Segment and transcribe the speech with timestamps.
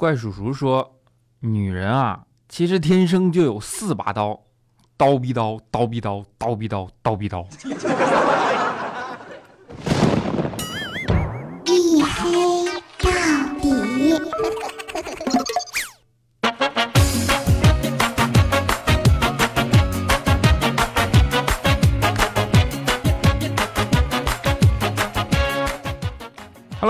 [0.00, 0.96] 怪叔叔说，
[1.40, 4.40] 女人啊，其实天生就有四把刀，
[4.96, 7.46] 刀逼刀，刀逼刀，刀逼刀，刀逼刀。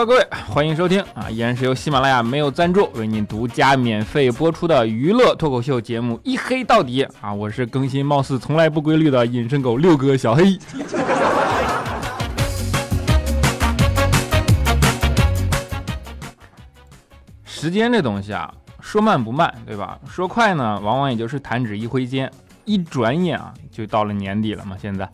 [0.04, 10.58] 各位，欢迎收听啊，依然是由喜马拉雅没有赞助为您独家免费播出的娱乐脱口秀节目《一黑到底》啊，我是更新貌似从来不规律的隐身狗六哥小黑。
[17.44, 19.98] 时间这东西啊，说慢不慢，对吧？
[20.08, 22.32] 说快呢，往往也就是弹指一挥间，
[22.64, 24.78] 一转眼啊，就到了年底了嘛。
[24.80, 25.06] 现在。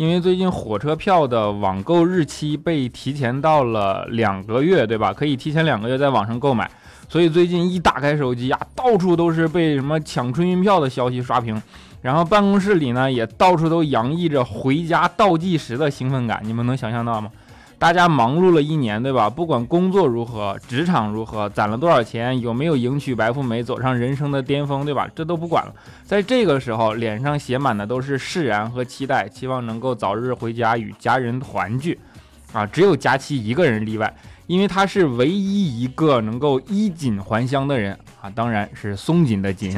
[0.00, 5.12] 因为最近火车票的网购日期被提前到了两个月，对吧？
[5.12, 6.70] 可以提前两个月在网上购买，
[7.06, 11.62] 所以最近一打开手机啊，到处都是被什么抢春运票的消息刷屏，
[12.00, 17.30] 然后办公室里呢也到处都洋溢着回家倒计时的兴奋感，你们能想象到吗？
[17.80, 19.30] 大家忙碌了一年，对吧？
[19.30, 25.08] 不管工作如何，职场如何，攒了多少钱，有没有迎娶白富美，走上人生的巅峰，对吧？
[25.16, 25.72] 这都不管了。
[26.04, 31.98] 在这个时候，脸上写满的都是释然和期待，希望能够早日回家与家人团聚。
[32.52, 34.12] 啊，只有佳期一个人例外，
[34.46, 39.74] 因为他是唯一一个能够衣锦还乡的人啊，当然是松紧的紧。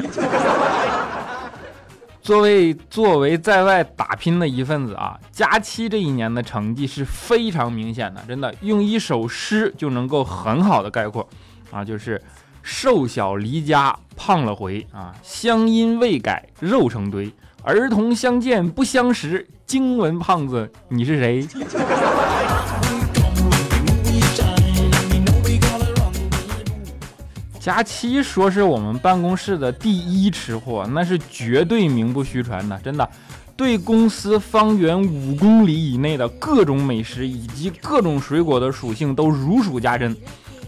[2.22, 11.28] 作为作为在外打拼的一份子啊，佳期这一年的成绩是非常明显的，真的用一首诗就能够很好的概括。
[11.72, 12.22] 啊，就是
[12.62, 14.86] 瘦小离家胖了回。
[14.92, 17.32] 啊，乡音未改肉成堆，
[17.64, 21.44] 儿童相见不相识，惊闻胖子你是谁？
[27.62, 33.08] 佳期说是我们办公室的第一吃货，那是绝对名不虚传的，真的。
[33.56, 40.16] 对公司方圆五公里以内的各种美食以及各种水果的属性都如数家珍。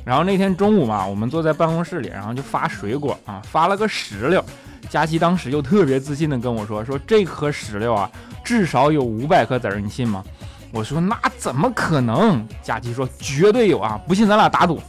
[0.05, 4.45] 然后那天中午嘛，我们坐在办公室里，然后就发水果啊，发了个石榴。
[4.89, 8.09] 佳期当时就特别自信的跟我说：“说这颗石榴啊，
[8.45, 10.23] 至少有五百颗籽儿，你信吗？”
[10.71, 14.81] 我说：“那怎么可能？”佳期说：“绝对有啊，不信咱俩打赌。”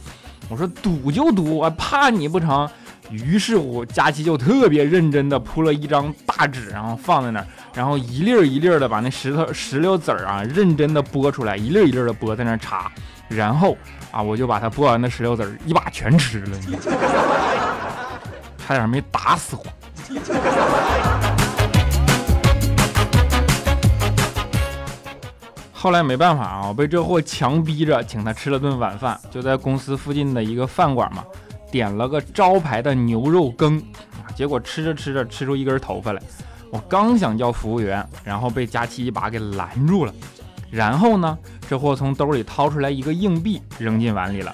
[0.48, 2.68] 我说赌就赌，我怕你不成。
[3.10, 12.90] 于是乎，佳琪就特别认真的铺了一张大纸，然后放在那儿，然后一粒儿一粒儿的把那石头石榴籽儿啊，认真的剥出来，一粒儿一粒儿的剥在那儿插。
[13.28, 13.76] 然后
[14.10, 16.58] 啊，我就把它剥完的石榴籽儿一把全吃了，
[18.58, 19.64] 差点没打死我。
[25.86, 31.24] 后来没办法啊，我被这货强逼着请他吃了顿晚饭，就在公司附近的一个饭馆嘛，
[31.70, 33.80] 点了个招牌的牛肉羹，
[34.34, 36.20] 结果吃着吃着吃出一根头发来，
[36.72, 40.12] 我刚想叫服务员，然后被佳琪一把给拦住了。
[40.72, 41.38] 然后呢，
[41.68, 44.52] 这货从兜里掏出来一个硬币扔进碗里了，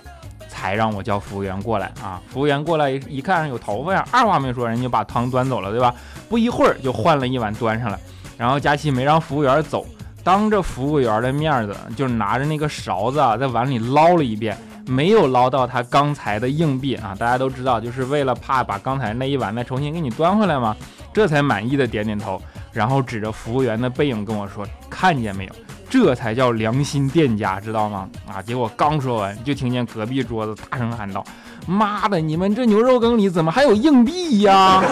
[0.50, 2.20] 才让我叫服务员过来啊。
[2.28, 5.94] 服务员过来一看有头发呀，二话没说，人家把汤端走了，对吧？
[6.28, 7.99] 不一会儿就换了一碗端上来，
[8.37, 9.87] 然后佳琪没让服务员走。
[10.25, 14.56] 当着服务员的面子，就拿着那个勺子啊，在碗里捞了一遍，
[14.87, 17.15] 没有捞到他刚才的硬币啊。
[17.19, 20.77] 大家都知道，就是为了怕把刚才那一碗再重新给你端回来嘛，
[21.12, 22.41] 这才满意的点点头，
[22.72, 25.53] 然后指着服务员的背影跟我说：“看见没有？
[25.91, 28.41] 这才叫良心店家，知道吗？”啊！
[28.41, 31.25] 结果刚说完，就听见隔壁桌子大声喊道
[31.66, 34.82] ：“妈的，你们这牛肉羹里怎么还有硬币呀？”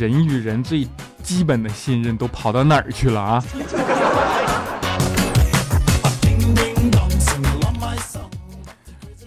[0.00, 0.88] 人与人最
[1.22, 3.44] 基本的信任都跑到哪儿去了啊？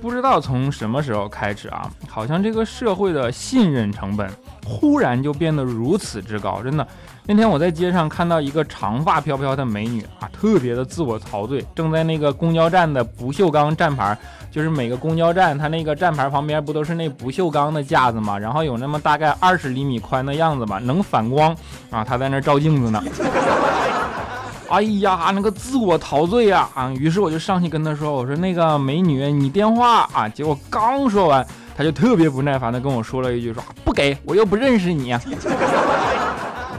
[0.01, 4.27] 不知道从什么时候开始啊，好像这个社会的信任成本
[4.65, 6.87] 忽然就变得如此之高，真的。
[7.25, 14.17] 那天我在街上看到一个长发飘飘的美女啊，特别的自我陶醉，正在那个公交站的不锈钢站牌，
[14.51, 18.37] 就是每个公交站它那个站牌旁边不都是那不锈钢的架子吗？
[18.37, 21.55] 然后有那么大概二十厘米宽的样子吧，能反光
[21.89, 23.01] 啊，她在那照镜子呢。
[24.69, 26.89] 哎呀，那个自我陶醉呀啊！
[26.97, 31.45] 于是我就上去跟她说：“我说那个美女，你电话啊？”结果刚说完，
[31.77, 35.15] 她就特别不耐烦的跟我说了一句：“说不给我又不认识你。”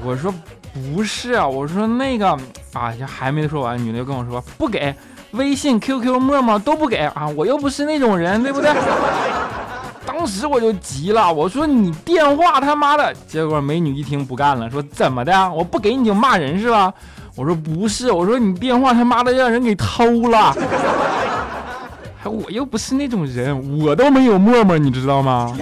[0.05, 0.33] 我说
[0.73, 2.31] 不是啊，我说那个
[2.73, 4.95] 啊，还没说完，女的就跟我说不给，
[5.33, 8.71] 微信、QQ、陌陌都不给啊，我又不是那种人，对不对？
[10.07, 13.13] 当时我就急了，我说你电话他妈的！
[13.27, 15.51] 结果美女一听不干了，说怎么的？
[15.53, 16.93] 我不给你就骂人是吧？
[17.35, 20.55] 我说不是，我说你电话他妈的让人给偷了。
[22.23, 25.57] 还我又不是那种人，我都没有陌陌，你知道吗？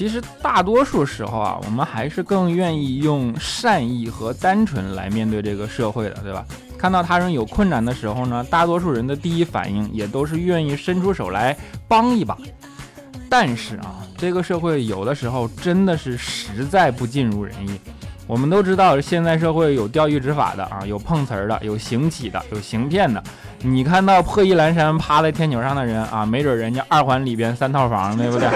[0.00, 6.42] 其实大多数时候啊，我们还是更愿意用善意和单纯来面对这个社会的，对吧？
[6.78, 11.54] 看到他人有困难的时候呢，大多数人的第一反应也都是愿意伸出手来
[11.86, 12.34] 帮一把。
[13.28, 17.78] 但是啊，这个社会有的时候真的是实在不尽如人意。
[18.26, 23.22] 我们都知道，现在社会有钓鱼执法的啊，有碰瓷儿的，有行乞的，有行骗的。
[23.58, 28.48] 你看到破衣烂衫趴在天桥上的人啊，没准人家二环里边三套房，对不对？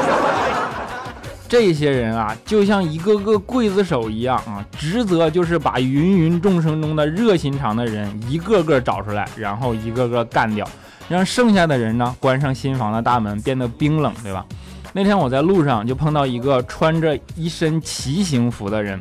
[1.46, 10.66] 这些人啊，就像一个个刽子手一样啊，职责就是把芸芸众生中的热心肠的人一个个找出来，然后一个个干掉，
[11.08, 14.44] 让剩下的人呢关上新房的大门，变得冰冷，对吧？
[14.92, 19.00] 那天我在路上就碰到一个穿着一身骑行服的人，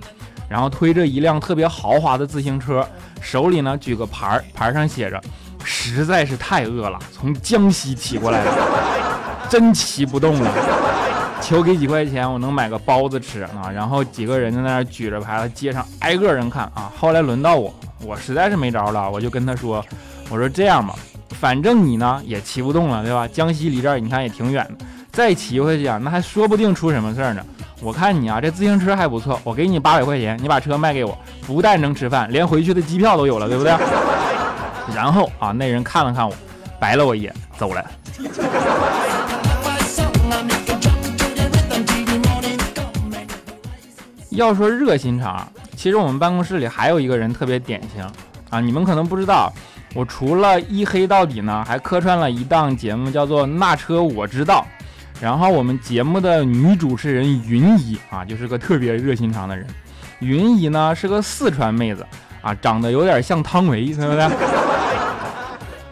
[0.49, 2.85] 然后推着一辆特别豪华的自行车，
[3.21, 5.19] 手里呢举个牌儿，牌上写着
[5.63, 8.51] “实在是太饿了，从江西骑过来的，
[9.49, 10.51] 真骑不动了。”
[11.43, 13.69] 求给几块钱，我能买个包子吃啊！
[13.69, 16.89] 然后几个人在那儿举着牌子，街上挨个人看啊。
[16.97, 19.83] 后来轮到我，我实在是没招了，我就跟他说
[20.31, 20.95] ：“我说这样吧，
[21.39, 23.27] 反正你呢也骑不动了，对吧？
[23.27, 27.45] 江西离这儿你看也挺远的，再骑回去啊，那还说不定出什么事儿呢。
[27.81, 33.73] 我看你啊，这自行车还不错，我给你八百块钱，你把车卖给我，不但能吃饭，连回去的机票都有了，对不对？”
[34.95, 36.33] 然后啊，那人看了看我，
[36.79, 37.85] 白了我一眼，走了。
[44.33, 48.03] 要说热心肠，其实我们办公室里还有一个人特别典型
[48.49, 48.59] 啊！
[48.59, 49.51] 你们可能不知道，
[49.93, 54.65] 我除了一黑到底呢，还客串了一档节目，叫做《那车我知道》。
[55.21, 59.65] 然后我们节目的女主持人云姨啊，就是个特别热心肠的人。
[60.19, 62.05] 云姨呢是个四川妹子
[62.41, 64.27] 啊，长得有点像汤唯，对不对？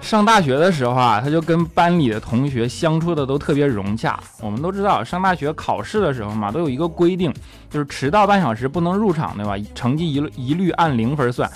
[0.01, 4.19] 上大学的时候啊，他就跟班里的同学相处的都特别融洽。
[4.41, 7.31] 我们都知道，上大学考试的时候嘛，都有一个规定，
[7.69, 9.55] 就是迟到半小时不能入场，对吧？
[9.73, 11.49] 成绩一一律按零分算。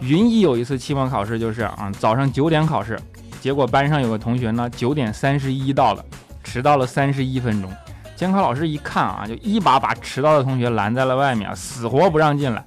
[0.00, 3.00] 云一有一次期末考试就是啊，早上九点考试，
[3.40, 6.04] 结果班上有个同学呢，九点三十一到了，
[6.44, 7.72] 迟到了三十一分钟。
[8.14, 12.64] 监考老师一看啊，就一把把迟到的同学拦在了外面，死活不让进来。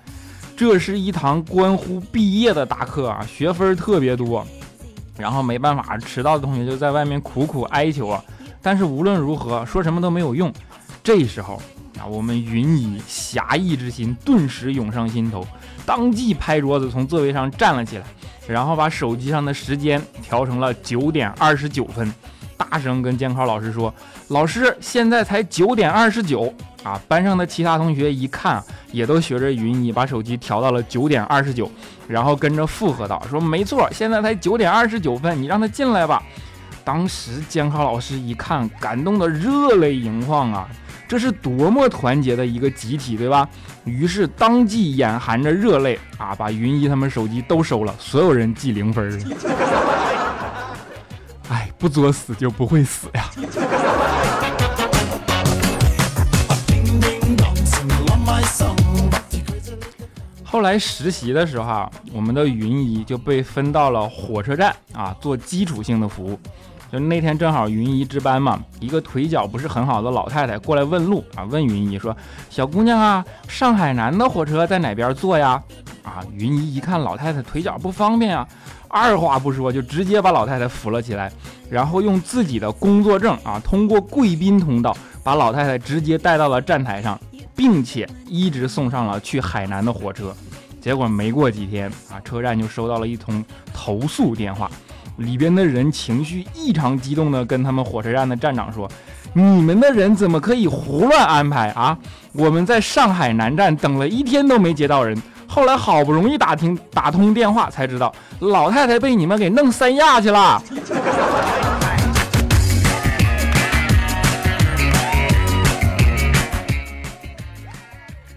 [0.58, 4.46] 这是一堂关乎毕业的大课啊，学分特别多。
[5.20, 8.24] 然后没办法，迟到的同学就在外面苦苦哀求啊。
[8.62, 10.52] 但是无论如何说什么都没有用。
[11.04, 11.62] 这时候
[12.00, 15.46] 啊，我们云姨侠义之心顿时涌上心头，
[15.86, 18.06] 当即拍桌子从座位上站了起来，
[18.48, 22.14] 然后把手机上的时间调成了九点二十九分，
[22.60, 23.94] 大声跟监考老师说
[24.28, 26.54] ：“老师，现在才九点二十九。”
[26.84, 31.70] 啊，班上的其他同学一看，也都学着云姨把手机调到了九点二十九，
[32.08, 36.22] 然后跟着附和道：“说没错，现在才九点二十九分，你让他进来吧。”
[36.86, 40.68] 当时监考老师一看，感动的热泪盈眶啊！
[41.08, 43.48] 这是多么团结的一个集体，对吧？
[43.84, 49.20] 于是当即眼含着热泪啊，把云姨他们手机都收了，所有人记零分。
[51.80, 53.30] 不作死就不会死呀！
[60.44, 66.38] 后来实习的时候，我们的云姨就被分到了火车站啊，做基础性的服务。
[66.92, 72.18] 就那天正好云姨值班嘛，一个腿脚不是很好的老太太过来问路啊，问云姨说
[72.50, 75.62] ：“小姑娘啊，上海南的火车在哪边坐呀？”
[76.04, 78.48] 啊，云姨一看老太太腿脚不方便啊，
[78.90, 81.32] 二话不说就直接把老太太扶了起来，
[81.70, 84.94] 然后用自己的工作证啊，通过贵宾通道
[85.24, 87.18] 把老太太直接带到了站台上。
[87.56, 90.34] 并且一直送上了去海南的火车，
[90.80, 93.44] 结果没过几天啊，车站就收到了一通
[93.74, 94.72] 投诉电话，
[95.18, 98.90] 里边的人情绪异常激动的跟他们火车站的站长说
[99.36, 101.98] ：“你们的人怎么可以胡乱安排啊？
[102.32, 110.62] 我们在上海南站等了一天都没接到人，后来好不容易打听打通电话才知道，老太太被你们给弄三亚去了。”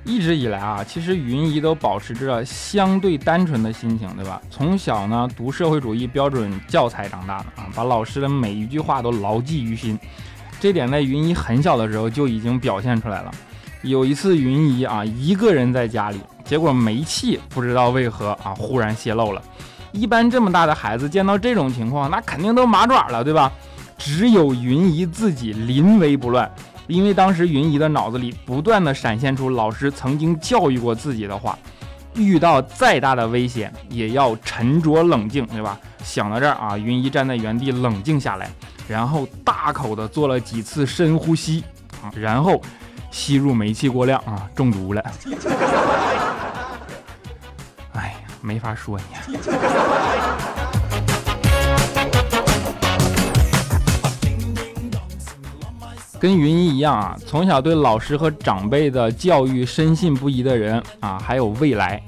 [0.04, 4.40] 一直以来啊，其实云姨都保持着相对单纯的心情，对吧？
[4.50, 9.98] 从小呢读社会主义标准教材长大的啊，把老师的每一句话都牢记于心。
[10.60, 13.30] 这点在云姨很小的时候就已经表现出来了。
[13.82, 19.42] 有一次云姨啊一个人在家里，结果煤气不知道为何啊忽然泄漏了。
[19.90, 23.52] 一般这么大的孩子见到这种情况，那肯定都麻爪了，对吧？
[23.98, 26.50] 只有云姨自己临危不乱。
[26.88, 31.56] 因为当时云姨的脑子里不断的闪现出老师曾经教育过自己的话，
[32.14, 35.78] 遇到再大的危险也要沉着冷静，对吧？
[36.02, 38.50] 想到这儿啊，云姨站在原地冷静下来，
[38.88, 41.62] 然后大口的做了几次深呼吸
[42.02, 42.60] 啊，然后
[43.12, 45.04] 吸入煤气过量啊，中毒了。
[47.92, 49.04] 哎呀，没法说你。
[56.18, 62.00] 跟云一一样啊，从小对老师和长辈的教育深信不疑的人啊，还有未来。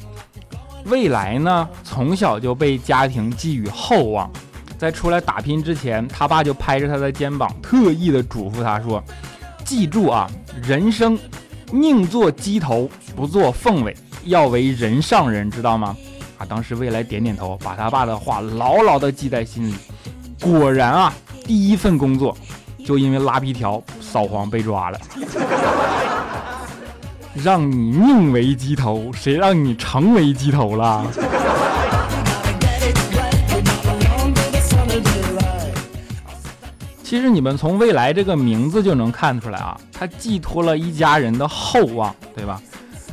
[0.84, 4.30] 未来呢，从小就被家庭寄予厚望，
[4.78, 9.02] 在出来打拼之前，他爸就拍着他的肩膀，特意的嘱咐他说
[9.74, 10.30] ：“记住啊，
[10.62, 11.18] 人生
[11.72, 15.96] 宁做鸡头，不做凤尾，要为人上人，知道吗？”
[16.38, 19.74] 啊，当时未来点点头，把他爸的话牢牢的记在心里。
[20.40, 21.12] 果然啊，
[21.44, 22.36] 第一份工作
[22.86, 23.82] 就因为拉皮条。
[24.00, 25.00] 扫黄被抓了，
[27.34, 31.04] 让你宁为鸡头，谁让你成为鸡头了？
[37.14, 42.60] 其实你们从未来这个名字就能看出来啊，它寄托了一家人的厚望，对吧？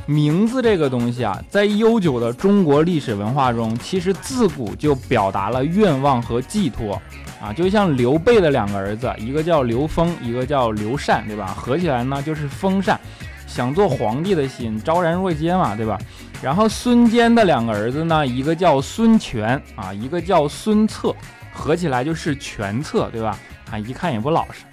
[0.07, 6.99] 名字这个东西啊，在悠久的中国历史文化中，其实自古就表达了愿望和寄托。
[7.39, 11.55] 啊，就像刘备的两个儿子，一个叫刘封，一个叫刘禅，对吧？
[11.55, 12.99] 合起来呢就是封禅，
[13.45, 15.95] 想做皇帝的心昭然若揭嘛，对吧？
[16.41, 21.15] 然后孙坚的两个儿子呢，一个叫孙权啊，一个叫孙策，
[21.53, 23.37] 合起来就是权策，对吧？
[23.71, 24.63] 啊，一看也不老实。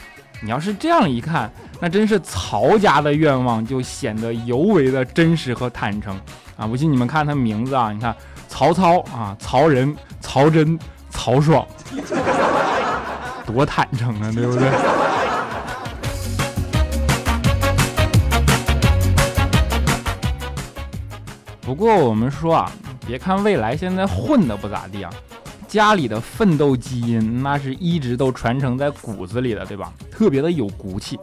[0.40, 1.50] 你要是这样一看，
[1.80, 6.20] 那真是曹家的愿望就显得尤为的真实和坦诚
[6.56, 6.66] 啊！
[6.66, 8.14] 不信你们看他名字啊，你看
[8.46, 10.78] 曹操啊，曹仁、曹真、
[11.10, 11.66] 曹爽。
[13.46, 14.68] 多坦诚啊，对不对？
[21.62, 22.70] 不过我们说啊，
[23.06, 25.10] 别看未来现在混的不咋地啊，
[25.68, 29.92] 家里的奋斗基因那是一直都传承在骨子里的，对吧？
[30.10, 31.18] 特别的有骨气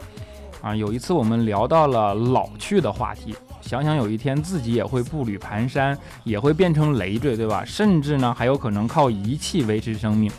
[0.62, 0.74] 啊。
[0.74, 7.64] 有一次我们聊到了老去的话题，想想有一天自己也会步履蹒跚，也会变成累赘，对吧？
[7.64, 10.30] 甚至呢还有可能靠仪器维持生命。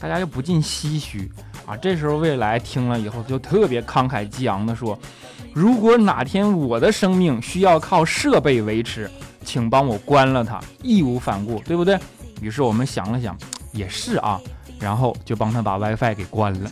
[0.00, 1.30] 大家就不禁唏嘘
[1.64, 1.76] 啊！
[1.76, 4.98] 这时候未来听了以后就特别慷慨激昂地说
[5.54, 9.08] ：“如果哪天我的生命需要靠设备维持，
[9.44, 11.96] 请帮我关了它，义无反顾，对不对？”
[12.42, 13.38] 于是我们想了想，
[13.72, 14.40] 也是啊，
[14.78, 16.70] 然后就帮他把 WiFi 给关了。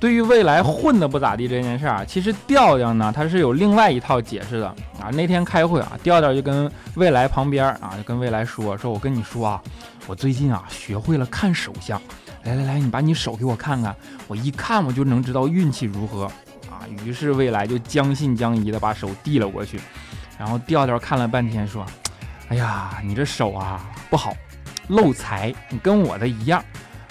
[0.00, 4.68] 对于未来混的不咋地这件事儿啊，其实调调呢，他是有另外一套解释的
[5.00, 5.10] 啊。
[5.12, 9.60] 那天开会啊，调调就跟未来旁边啊，就跟未来说说，我跟你说啊，
[10.06, 12.00] 我最近啊学会了看手相，
[12.44, 13.92] 来来来，你把你手给我看看，
[14.28, 16.26] 我一看我就能知道运气如何
[16.70, 16.86] 啊。
[17.04, 19.80] 于是未来就将信将疑的把手递了过去，
[20.38, 21.84] 然后调调看了半天说，
[22.48, 24.34] 哎呀，你这手啊不好，
[24.88, 26.62] 漏财，你跟我的一样。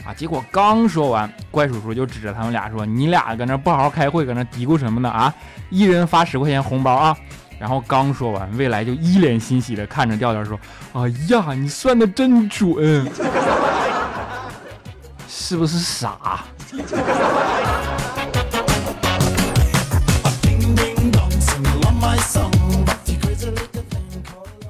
[0.06, 0.14] 啊！
[0.14, 5.10] 结果刚说完，怪叔叔就指着他们俩说：“你俩搁那不好好开会，搁那嘀咕什么呢？
[5.10, 5.34] 啊！
[5.70, 7.14] 一人发十块钱红包啊！”
[7.60, 10.58] 然后刚说完，未来就一脸欣喜的看着调调说
[10.94, 13.06] ：“哎呀，你算的真准，
[15.28, 16.46] 是不是傻？”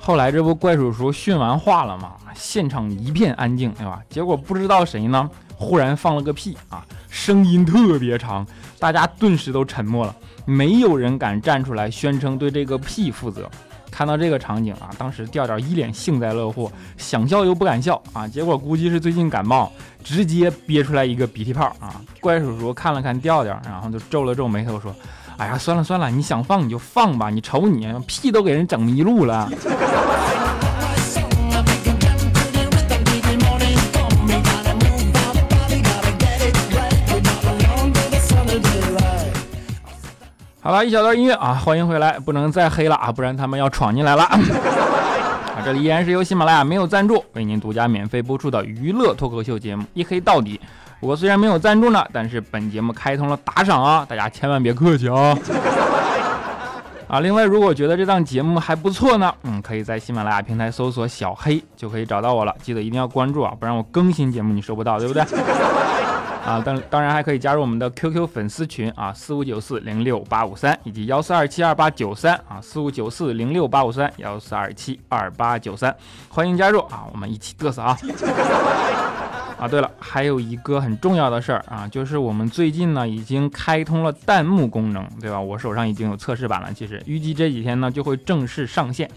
[0.07, 2.13] 后来这不怪叔叔训完话了吗？
[2.33, 4.01] 现场一片安静，对吧？
[4.09, 8.47] 结果不知道谁呢，忽然放了个屁啊，声音特别长，
[8.79, 13.49] 大家顿时都沉默了，没有人敢站出来宣称对这个屁负责。
[13.91, 18.25] 看到这个场景啊，当时调调一脸幸灾乐祸，想笑又不敢笑啊。
[18.25, 19.69] 结果估计是最近感冒，
[20.05, 21.99] 直接憋出来一个鼻涕泡啊。
[22.21, 24.95] 怪叔叔看了看调调，然后就皱了皱眉头说。
[25.37, 29.47] 哎呀，算了算了，你想放你就放吧，你瞅你屁都给人整迷路了。
[40.59, 44.23] 好了一小段音乐啊，欢迎回来，不能再黑了啊，不然他们要闯进来了。
[44.23, 44.39] 啊，
[45.63, 50.59] 这里依然是由喜马拉雅没有赞助为您独家免费播出的娱乐脱口秀节目《一黑到底》。
[50.99, 55.37] 我虽然没有赞助呢，但是本节目开通了打赏啊，大家千万别客气啊！
[57.07, 65.23] 啊，另外如果觉得这档节目还不错呢，嗯，可以在喜马拉雅平台搜索小黑就可以找到我了，记得一定要关注啊，不然我更新节目你收不到，对不对？
[66.43, 75.95] 啊，当当然还可以加入我们的 QQ 粉丝群啊，四五九四零六八五三以及幺四二七二八九三啊，四五九四零六八五三幺四二七二八九三，
[76.29, 77.97] 欢迎加入啊，我们一起嘚瑟啊！
[79.57, 85.39] 啊，对了，还有一个很重要的事儿啊，就是我们最近呢已经开通了弹幕功能，对吧？
[85.39, 89.09] 我手上已经有测试版了，其实预计这几天呢就会正式上线。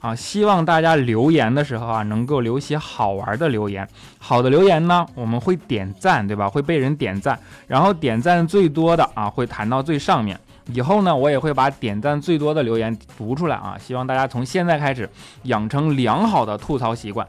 [0.00, 3.88] 啊，希望大家留言的时候啊，能够留些好玩的留言。
[4.18, 6.46] 好的留言呢，我们会点赞，对吧？
[6.46, 7.36] 会被人点赞，
[7.66, 10.38] 然后点赞最多的啊，会弹到最上面。
[10.66, 13.76] 以后呢，我也会把点赞最多的留言读出来啊。
[13.80, 15.08] 希望大家从现在开始
[15.44, 17.26] 养成良好的吐槽习惯。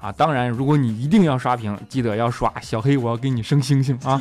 [0.00, 4.20] 啊，当然，如果你一定要刷屏，记得要刷小黑，我要给你升星星啊！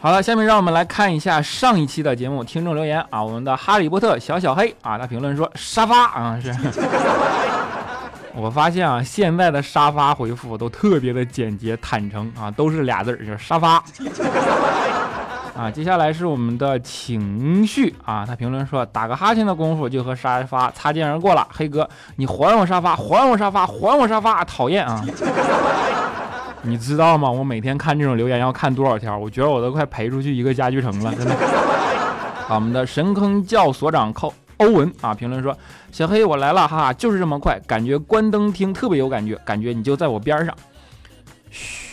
[0.00, 3.22] 好了，下面让我们来看一下上一期的节目听众留言啊。
[3.22, 6.54] 我们的哈利波特小小黑啊，他评论说沙发啊是。
[8.34, 13.82] 我发现啊，现在的沙发回复都特别的简洁坦诚啊，都是俩字儿，就是沙发。
[15.58, 21.44] 啊，接下来是我们的情绪啊，他评论说，打个哈欠的功夫就和沙发擦肩而过了。
[21.50, 25.04] 黑哥，你还我沙发，还我沙发，还我沙发，讨厌啊！
[26.62, 27.28] 你知道吗？
[27.28, 29.18] 我每天看这种留言要看多少条？
[29.18, 31.34] 我觉得我都快赔出去一个家具城了，真的。
[32.46, 35.58] 好，我们的神坑教所长寇欧文啊，评论说，
[35.90, 40.54] 小黑我来了，哈哈，就是这么快，感觉关灯听特别有感觉，感觉你就在我边上。
[41.50, 41.88] 嘘。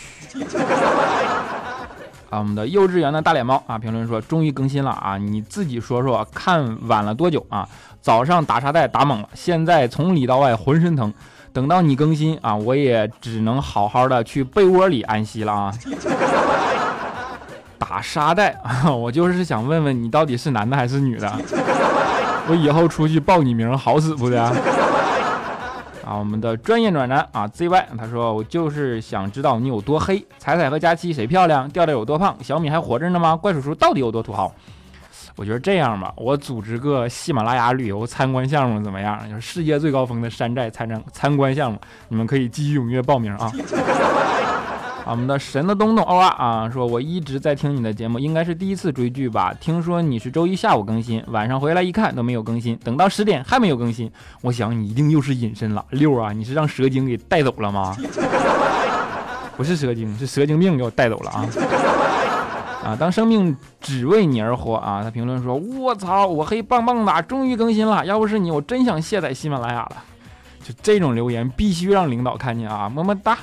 [2.35, 5.17] 啊，我们的幼稚园的大脸猫啊，评论说终于更新了啊！
[5.17, 7.65] 你自己说说看晚了多久啊？
[8.01, 11.13] 早上打沙袋打猛了，现在从里到外浑身疼。
[11.53, 15.73] 等到你更新啊，我也只能好好的去被窝里安息了啊！
[17.79, 21.31] 打沙袋啊， 我就是想问问你到底是男的还是女的？
[22.49, 24.53] 我以后出去报你名好使不的？
[26.05, 33.35] 啊，我们的专业暖男啊，ZY，他说我就是想知道你有多黑，彩彩和佳期谁漂亮，调调有多胖，小米还活着呢吗？
[33.35, 34.53] 怪叔叔到底有多土豪？
[35.35, 39.27] 我觉得这样吧，我组织个喜马拉雅旅游参观项目怎么样？
[39.27, 43.51] 就是世界最高峰的山寨参战参观项目，你们可以积极踊跃报名啊。
[45.07, 49.53] 我们的神的东东欧啊啊，说我一直在听你的节目，应该是第一次追剧吧？
[49.59, 55.85] 听说你是周一下午更新，晚上回来一看都没有更新，等到十点还没有更新，我想你一定又是隐身了。
[55.91, 57.96] 六啊，你是让蛇精给带走了吗？
[59.55, 61.48] 不是蛇精，是蛇精病给我带走了啊！
[62.83, 65.01] 啊，当生命只为你而活啊！
[65.03, 69.98] 他评论说：“我操，我黑棒棒的，终于更新了，要不是你，我真想卸载喜马拉雅了。”
[70.61, 72.89] 就这种留言必须让领导看见啊！
[72.89, 73.37] 么么哒。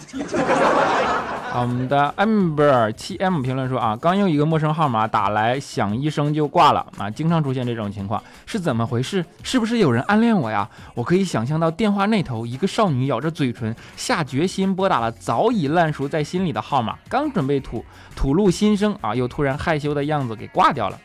[1.54, 9.24] 我们的 amber 七 m 评论说啊，刚用一个陌生号码打来，响一声就挂了啊，经常出现这种情况，是怎么回事？
[9.42, 10.68] 是不是有人暗恋我呀？
[10.94, 17.84] 我可以想象到电话那头，一个少女咬着嘴唇，下决心拨打了早已烂熟在心里的号码，刚准备吐
[18.16, 20.98] 吐露心声啊，又突然害羞的样子给挂掉了。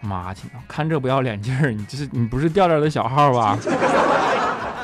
[0.00, 3.56] 妈亲，看这不要脸劲儿，你这是你不是调调的小号吧？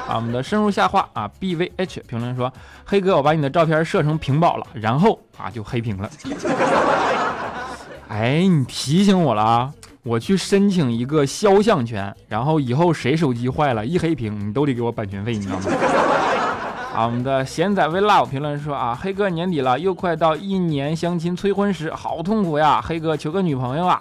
[0.08, 2.50] 啊，我们的深入下话啊，B V H 评论说，
[2.86, 6.10] 黑哥，我把你的照片设成屏保了，然后啊就黑屏了。
[8.08, 9.70] 哎，你提醒我了啊，
[10.02, 15.64] 我去申请一个肖像权，然后以后谁手机坏了，一黑屏，你都得给我版权费，你知道吗？
[16.96, 24.00] 啊，我们的贤仔未老评论说啊，黑哥年底了，又快到一年相亲催婚时，好痛苦呀，黑哥求个女朋友啊，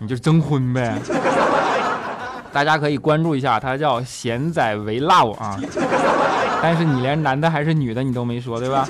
[0.00, 0.98] 你就征婚呗。
[2.52, 5.58] 大家可以关注一下，他叫贤仔为 love 啊，
[6.62, 8.86] 但是你连男的还是女的你都没说，对吧？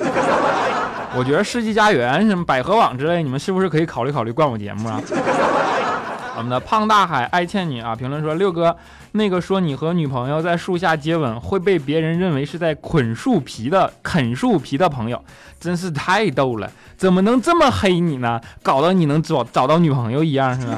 [1.15, 5.01] 我觉得世纪佳缘什么百合网之类，你们是不是可以考虑考虑灌我节目啊？
[6.37, 8.75] 我们的胖大海爱倩女啊，评论说六哥
[9.11, 15.21] 那个说你和女朋友在树下接吻会被别人认为是在捆树皮的啃树皮的朋友，
[15.59, 18.39] 真是太逗了，怎么能这么黑你呢？
[18.63, 20.77] 搞得你能找找到女朋友一样是吧？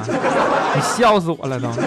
[0.74, 1.68] 你笑死我了都。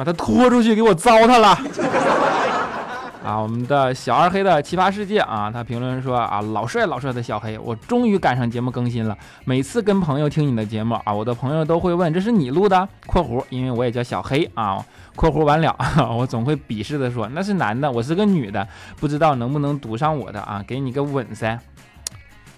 [0.00, 1.48] 把他拖出去，给我糟蹋了！
[3.22, 9.14] 啊，我们的小二黑的奇葩世界啊，他评论说啊，老帅老帅的小黑，我终于赶上节目更新了。
[9.44, 14.82] 每次跟朋友听你的节目啊，我的朋友都会问这是你录的（括弧因为我也叫小黑啊）。
[15.14, 15.76] 括弧完了，
[16.16, 18.66] 我总会鄙视的说那是男的，我是个女的，
[18.98, 20.64] 不知道能不能读上我的啊？
[20.66, 21.58] 给你个吻噻！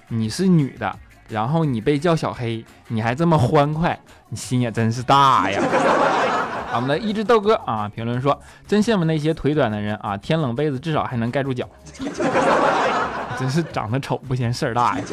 [0.06, 0.96] 你是女的，
[1.28, 5.60] 然后你被叫小黑，你还这么欢快，你心也真是大呀！
[6.74, 11.68] 我们的一只豆哥啊，评论说：“真羡慕那些腿短的人啊，天冷被子至少还能盖住脚。
[13.38, 15.04] 真是长得丑不嫌事儿大呀。”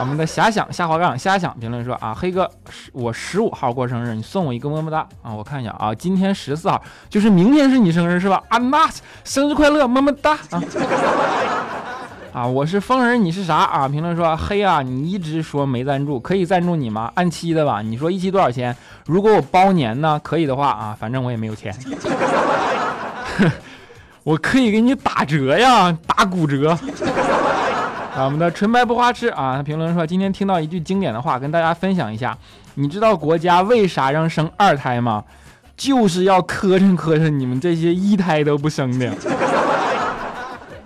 [0.00, 2.50] 我们的遐想下滑杠瞎想评论说：“啊，黑哥，
[2.92, 5.32] 我十五号过生日，你送我一个么么哒啊！
[5.32, 8.42] 我看一下啊，今天十四号，就是明天是你生日是吧？
[8.48, 8.90] 啊，那
[9.22, 10.60] 生日快乐，么么哒啊！”
[12.34, 13.88] 啊，我是疯人，你是啥啊？
[13.88, 17.08] 评论说黑啊，你一直说没赞助，可以赞助你吗？
[17.14, 17.80] 按期的吧？
[17.80, 18.76] 你说一期多少钱？
[19.06, 20.20] 如果我包年呢？
[20.20, 21.72] 可以的话啊，反正我也没有钱。
[24.24, 26.76] 我可以给你打折呀，打骨折。
[28.16, 32.36] 啊，我们的纯白不花痴啊，评论说今天听到一句经典的话，跟大家分享一下。
[32.74, 35.22] 你知道国家为啥让生二胎吗？
[35.76, 39.12] 就是要磕碜磕碜你们这些一胎都不生的。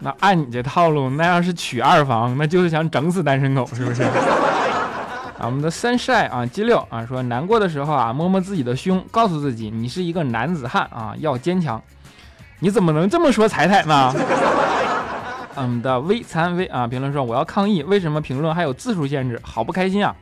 [0.01, 4.03] 那按你这套路，那要是娶二房，那就是想整死单身狗，是不是？
[5.39, 11.81] 啊，我们的三晒啊，鸡六啊，说难过的时候啊，摸摸自己的胸，告诉自己你是一个男子汉啊，要坚强。
[12.61, 14.13] 你怎么能这么说彩彩呢？
[15.55, 19.41] 我们的微残微啊，评论说我要抗议，为什么评论还有字数限制？
[19.43, 20.15] 好不开心啊！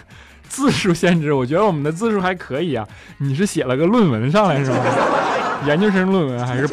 [0.48, 2.86] 字数限制，我觉得我们的字数还可以啊。
[3.18, 4.78] 你是写了个论文上来是吗？
[5.66, 6.66] 研究生论文还是？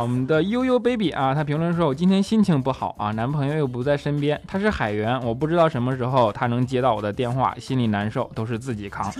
[0.00, 9.12] 我们的悠悠 baby 啊，他评论说：“我今天心情不好啊，男朋友又不在身边，他是海员，我不知道什么时候他能接到我的电话，心里难受，都是自己扛。”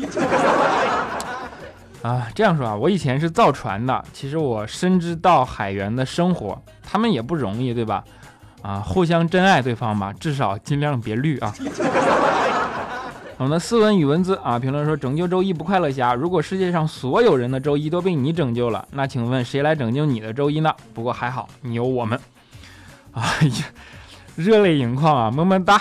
[2.03, 8.03] 啊，这样说啊，我以前是造船的，其实我深知到海员的生活，他们也不容易，对吧？
[8.63, 11.53] 啊，互相珍爱对方吧，至少尽量别绿啊。
[13.41, 16.13] 我们的斯文与文字啊，评论说拯救周一不快乐侠。
[16.13, 20.71] 如果世界上所有人的周一都被你拯救了，那请问谁来拯救你的周一呢？
[20.93, 22.21] 不过还好，你有我们。
[23.13, 23.65] 哎呀，
[24.37, 25.77] 热泪盈眶啊，么么哒。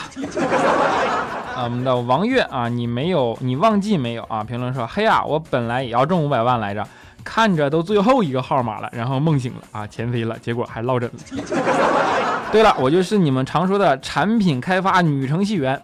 [1.54, 4.42] 啊，我们的王月啊，你没有，你忘记没有啊？
[4.42, 6.88] 评论说嘿呀，我本来也要中五百万来着，
[7.26, 11.44] 看着都最后一个号码了，然后梦醒了啊，钱飞了，结果还落枕了。
[12.54, 15.82] 对了，我就是你们常说的产品开发女程序员。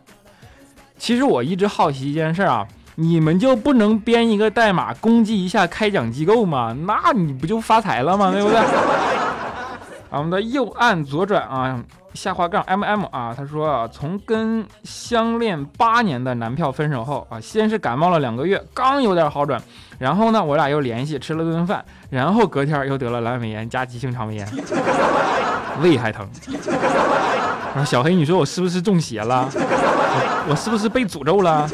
[0.97, 6.75] 其实我一直好奇一件事啊，你们就不能编一个代码攻击一下开奖机构吗？
[6.85, 8.31] 那你不就发财了吗？
[8.33, 8.57] 对不对？
[8.57, 19.61] 啊，我们的右按左转啊，下滑杠 mm 啊，他说啊，从跟相恋八年的男票分手后啊，先是感冒了两个月，刚有点好转，
[19.99, 24.47] 然后呢，我俩又联系吃了顿饭，然后隔天又得了阑尾炎加急性肠胃炎，
[25.81, 26.25] 胃还疼。
[27.83, 29.49] 小黑，你说我是不是中邪了？
[30.47, 31.67] 我是不是被诅咒了？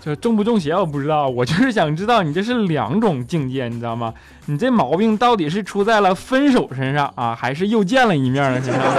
[0.00, 4.12] 就中不中邪我不知道，我就是想知道你这是两种境界，你知道吗？
[4.46, 8.82] 你这毛病到底是出在了分手身上啊，还是又见了一面的身上？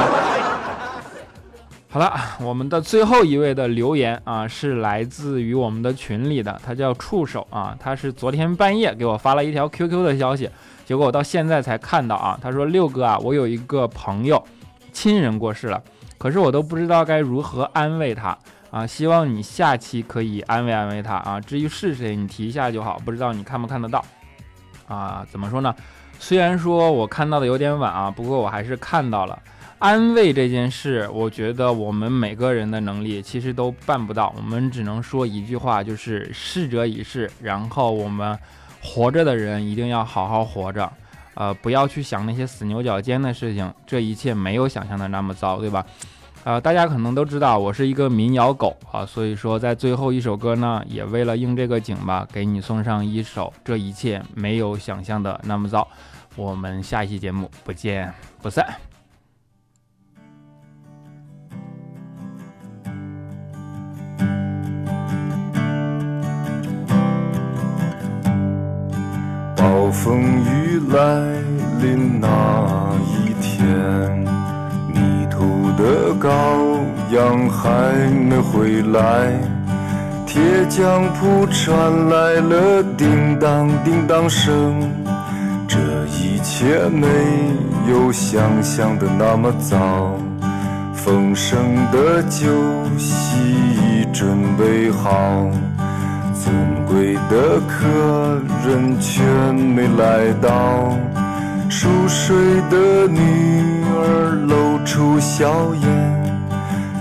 [1.92, 10.50] 好了，我们的最后一位的留言啊，是来自于我们的群里的，他叫触手啊，他是昨天半夜给我发了一条 QQ 的消息，
[10.86, 14.44] 结果我到现在才看到啊，他说六哥啊，我有一个朋友。
[14.96, 15.84] 亲人过世了，
[16.18, 18.36] 可是我都不知道该如何安慰他
[18.72, 18.88] 啊！
[18.88, 21.42] 希望你下期可以安慰安慰他啊！
[21.42, 22.98] 至于是谁，你提一下就好。
[23.04, 24.04] 不知道你看不看得到
[24.88, 25.28] 啊？
[25.30, 25.76] 怎么说呢？
[26.18, 29.38] 虽然说我看到的有点晚啊，不过我还是看到了。
[29.80, 37.30] 安慰这件事，我觉得我们每个人的能力其实都办不到，我们只能说一句话，就是逝者已逝。
[37.42, 38.40] 然后我们
[38.82, 40.90] 活着的人一定要好好活着。
[41.36, 45.86] 呃，不要去想那些死牛角尖的事情，这一切没有想象的那么糟，对吧？
[46.44, 55.82] 呃，大家可能都知道我是一个民谣狗啊，所以说在最后一首歌呢，也为了应这个景吧，给你送上一首《这一切没有想象的那么糟》。
[56.36, 58.76] 我们下一期节目不见不散。
[69.56, 71.42] 暴风雨来
[71.82, 72.28] 临那
[73.06, 73.66] 一天，
[74.88, 76.28] 迷途的羔
[77.12, 79.34] 羊还没回来，
[80.26, 84.90] 铁匠铺传来了叮当叮当声。
[85.68, 87.08] 这一切没
[87.90, 90.18] 有想象的那么早，
[90.94, 91.58] 丰盛
[91.92, 92.48] 的酒
[92.98, 95.50] 席已准备好。
[96.34, 96.54] 尊
[96.86, 100.98] 贵的客人却没来到，
[101.70, 102.36] 熟睡
[102.72, 103.20] 的女
[103.86, 106.36] 儿露出笑颜。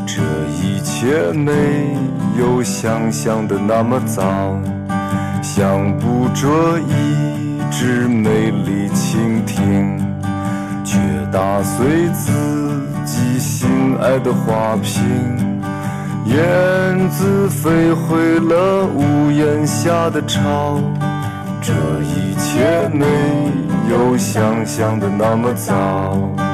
[0.06, 1.96] 这一切没
[2.38, 4.22] 有想象的那么糟，
[5.42, 9.98] 想捕捉一只美丽蜻蜓，
[10.84, 10.98] 却
[11.32, 12.30] 打碎自
[13.06, 15.02] 己心爱的花瓶。
[16.26, 20.80] 燕子飞回了屋檐下的巢，
[21.66, 21.72] 这
[22.02, 23.06] 一切没
[23.88, 26.53] 有想象的那么糟。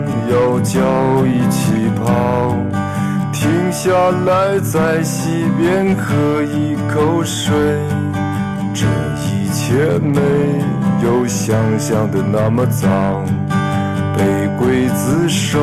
[0.31, 0.79] 要脚
[1.25, 2.55] 一起跑。
[3.33, 3.91] 停下
[4.25, 7.53] 来在溪边喝一口水，
[8.73, 8.85] 这
[9.17, 10.19] 一切没
[11.03, 12.87] 有想象的那么糟。
[14.15, 14.23] 被
[14.59, 15.59] 刽子手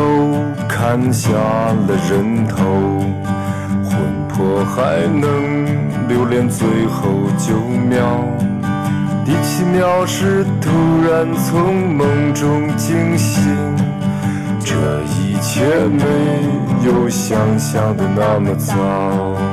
[0.68, 2.64] 砍下了人头，
[3.84, 5.66] 魂魄还能。
[6.08, 7.54] 留恋最后九
[7.86, 8.00] 秒，
[9.26, 10.70] 第七秒是突
[11.06, 13.54] 然从梦中惊醒，
[14.70, 16.04] 这一切没
[16.84, 19.47] 有想象的那么糟。